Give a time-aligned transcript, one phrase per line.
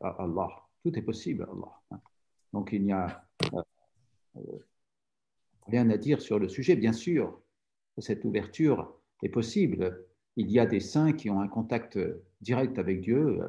[0.00, 0.48] à Allah.
[0.82, 1.80] Tout est possible à Allah.
[1.90, 2.00] Hein.
[2.52, 3.24] Donc il n'y a
[5.66, 6.76] rien à dire sur le sujet.
[6.76, 7.40] Bien sûr,
[7.98, 10.06] cette ouverture est possible.
[10.36, 11.98] Il y a des saints qui ont un contact
[12.40, 13.40] direct avec Dieu,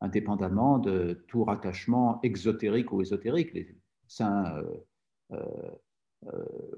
[0.00, 3.52] indépendamment de tout rattachement exotérique ou ésotérique.
[3.52, 3.74] Les
[4.06, 4.62] saints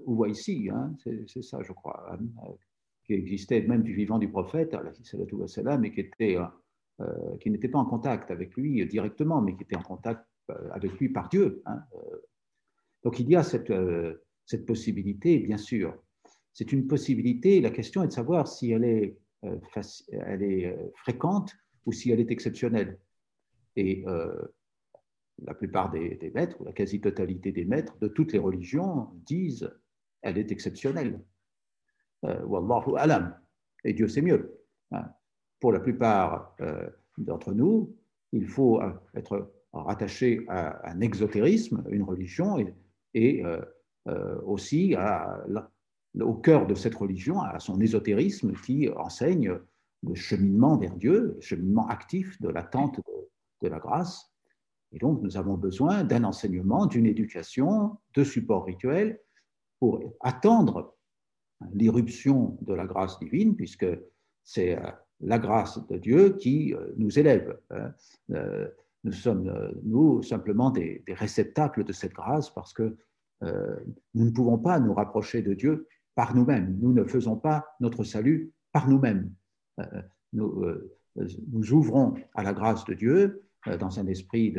[0.07, 0.95] ou ici, hein,
[1.27, 2.18] c'est ça, je crois, hein,
[3.05, 4.77] qui existait même du vivant du prophète,
[5.80, 6.45] mais qui était euh,
[7.41, 10.93] qui n'était pas en contact avec lui directement, mais qui était en contact euh, avec
[10.98, 11.62] lui par Dieu.
[11.66, 12.16] Hein, euh.
[13.05, 13.73] Donc il y a cette,
[14.66, 15.97] possibilité, bien sûr.
[16.52, 19.16] C'est une possibilité, la question est de savoir si elle est,
[20.97, 21.55] fréquente
[21.87, 22.98] ou si elle est exceptionnelle.
[23.77, 24.05] Et
[25.43, 29.71] la plupart des, maîtres, ou la quasi-totalité des maîtres de toutes les religions disent
[30.21, 31.24] elle est exceptionnelle.
[32.23, 33.35] Wallahu alam.
[33.85, 34.60] Et Dieu sait mieux.
[34.91, 35.10] Hein
[35.60, 36.88] pour la plupart euh,
[37.19, 37.95] d'entre nous,
[38.32, 42.59] il faut euh, être rattaché à un exotérisme, une religion,
[43.15, 44.96] et, euh, aussi
[46.18, 49.59] au cœur de cette religion, à son ésotérisme qui enseigne
[50.02, 53.29] le cheminement vers Dieu, le cheminement actif de l'attente de,
[53.63, 54.32] de la grâce.
[54.92, 59.20] Et donc, nous avons besoin d'un enseignement, d'une éducation, de support rituel
[59.79, 60.96] pour attendre
[61.73, 63.87] l'irruption de la grâce divine, puisque
[64.42, 64.78] c'est
[65.21, 67.59] la grâce de Dieu qui euh, nous élève.
[67.71, 67.93] Hein.
[68.32, 68.69] Euh,
[69.04, 72.97] nous sommes, euh, nous, simplement des, réceptacles de cette grâce parce que
[74.12, 76.76] nous ne pouvons pas nous rapprocher de Dieu par nous-mêmes.
[76.78, 79.32] Nous ne faisons pas notre salut par nous-mêmes.
[80.34, 80.62] Nous,
[81.16, 83.43] nous, ouvrons à la grâce de Dieu
[83.78, 84.54] dans un esprit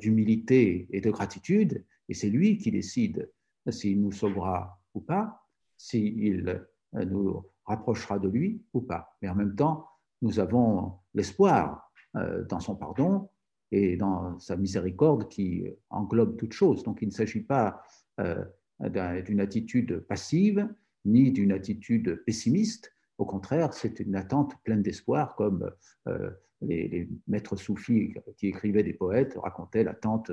[0.00, 3.30] d'humilité et de gratitude, et c'est lui qui décide
[3.70, 6.60] s'il nous sauvera ou pas, s'il
[6.92, 9.16] nous rapprochera de lui ou pas.
[9.20, 9.88] Mais en même temps,
[10.22, 13.28] nous avons l'espoir euh, dans son pardon
[13.72, 16.82] et dans sa miséricorde qui englobe toute chose.
[16.84, 17.82] Donc il ne s'agit pas
[18.20, 18.44] euh,
[18.80, 20.68] d'une attitude passive
[21.04, 22.92] ni d'une attitude pessimiste.
[23.18, 25.70] Au contraire, c'est une attente pleine d'espoir, comme
[26.08, 30.30] euh, les, maîtres soufis qui écrivaient des poètes racontaient l'attente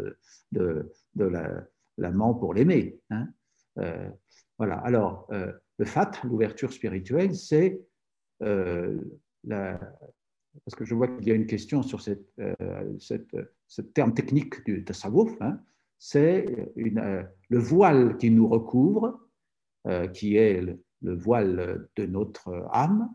[0.52, 0.92] de,
[1.98, 3.00] l'amant pour l'aimer.
[3.10, 3.30] Hein.
[4.58, 4.78] Voilà.
[4.80, 7.82] Alors, le fat, l'ouverture spirituelle, c'est
[9.52, 9.78] euh,
[10.66, 14.84] parce que je vois qu'il y a une question sur euh, ce terme technique du
[14.84, 15.60] tasawwuf, hein,
[15.98, 16.46] c'est
[16.78, 19.20] euh, le voile qui nous recouvre,
[20.14, 23.14] qui est le, voile de notre âme,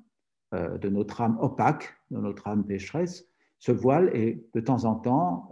[0.53, 3.27] de notre âme opaque, de notre âme pécheresse.
[3.59, 5.49] Ce voile est de temps en temps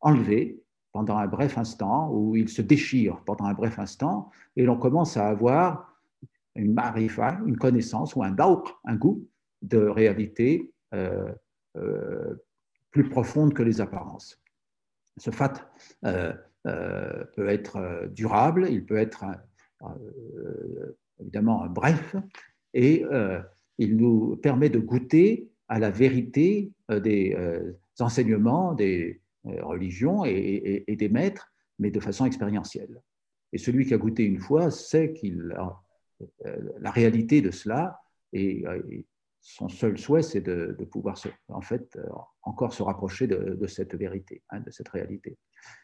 [0.00, 0.61] enlevé
[0.92, 5.16] pendant un bref instant, où il se déchire pendant un bref instant, et l'on commence
[5.16, 5.92] à avoir
[6.54, 9.26] une marifa, une connaissance ou un dauk, un goût
[9.62, 11.32] de réalité euh,
[11.76, 12.34] euh,
[12.90, 14.38] plus profonde que les apparences.
[15.16, 15.54] Ce fat
[16.04, 19.24] euh, peut être durable, il peut être
[21.18, 22.14] évidemment bref,
[22.74, 23.04] et
[23.78, 27.36] il nous permet de goûter à la vérité des
[27.98, 33.02] enseignements, des, religion et, des maîtres, mais de façon expérientielle.
[33.52, 35.82] Et celui qui a goûté une fois sait qu'il a
[36.46, 38.00] euh, la réalité de cela
[38.32, 38.64] et,
[39.44, 42.08] son seul souhait, c'est de, pouvoir en fait euh,
[42.42, 45.36] encore se rapprocher de, cette vérité, hein, de cette réalité.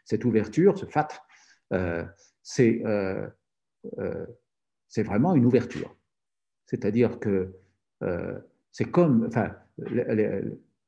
[0.05, 1.09] Cette ouverture, ce fat,
[2.43, 2.83] c'est
[4.91, 5.95] c'est vraiment une ouverture.
[6.67, 7.53] C'est-à-dire que
[8.71, 9.57] c'est comme, enfin,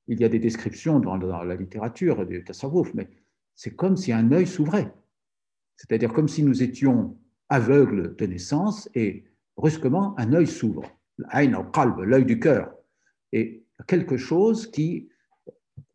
[0.06, 3.08] il y a des descriptions dans, la littérature du tasawwuf, mais
[3.54, 4.92] c'est comme si un œil s'ouvrait.
[5.76, 7.16] C'est-à-dire comme si nous étions
[7.48, 9.24] aveugles de naissance et
[9.56, 10.82] brusquement un œil s'ouvre.
[11.32, 12.74] L'œil du cœur.
[13.32, 15.08] Et quelque chose qui,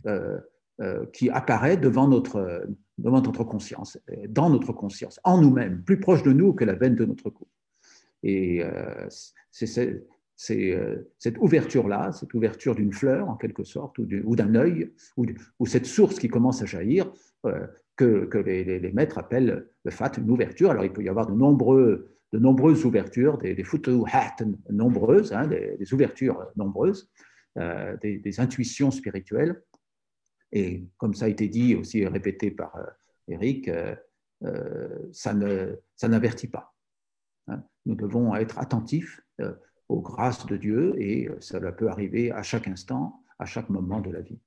[0.06, 0.40] euh,
[0.82, 2.68] euh, qui apparaît devant notre,
[2.98, 3.98] devant notre conscience,
[4.30, 7.48] dans notre conscience, en nous-mêmes, plus proche de nous que la veine de notre cou.
[8.24, 9.08] Et euh,
[9.52, 10.06] c'est
[10.36, 15.66] c'est euh, cette ouverture-là, cette ouverture d'une fleur en quelque sorte, ou d'un œil, ou,
[15.66, 17.12] cette source qui commence à jaillir,
[17.46, 17.66] euh,
[17.96, 20.72] que, les, maîtres appellent le fat, une ouverture.
[20.72, 24.36] Alors il peut y avoir de, nombreux, de nombreuses ouvertures, des, des futuhat
[24.70, 27.10] nombreuses, hein, des, ouvertures nombreuses,
[27.58, 29.64] euh, des, intuitions spirituelles.
[30.52, 32.78] Et comme ça a été dit aussi répété par
[33.30, 33.70] Eric,
[35.12, 36.76] ça n'avertit pas.
[37.48, 37.64] Hein.
[37.86, 39.22] Nous devons être attentifs
[39.90, 44.12] aux grâces de Dieu et cela peut arriver à chaque instant, à chaque moment de
[44.12, 44.40] la vie.